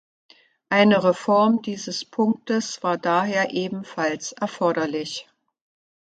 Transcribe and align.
Eine 0.69 1.03
Reform 1.03 1.61
dieses 1.61 2.05
Punktes 2.05 2.81
war 2.81 2.97
daher 2.97 3.51
ebenfalls 3.51 4.31
erforderlich. 4.31 5.29